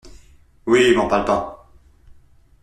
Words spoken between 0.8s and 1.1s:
m'en